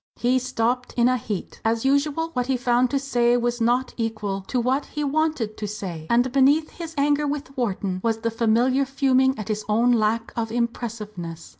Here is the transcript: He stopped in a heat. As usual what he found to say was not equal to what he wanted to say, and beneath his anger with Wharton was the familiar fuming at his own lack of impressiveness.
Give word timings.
He 0.15 0.39
stopped 0.39 0.95
in 0.97 1.07
a 1.07 1.15
heat. 1.15 1.61
As 1.63 1.85
usual 1.85 2.31
what 2.33 2.47
he 2.47 2.57
found 2.57 2.89
to 2.89 2.97
say 2.97 3.37
was 3.37 3.61
not 3.61 3.93
equal 3.97 4.41
to 4.47 4.59
what 4.59 4.87
he 4.87 5.03
wanted 5.03 5.57
to 5.57 5.67
say, 5.67 6.07
and 6.09 6.31
beneath 6.31 6.71
his 6.71 6.95
anger 6.97 7.27
with 7.27 7.55
Wharton 7.55 8.01
was 8.03 8.17
the 8.17 8.31
familiar 8.31 8.83
fuming 8.85 9.37
at 9.37 9.47
his 9.49 9.63
own 9.69 9.91
lack 9.91 10.33
of 10.35 10.51
impressiveness. 10.51 11.49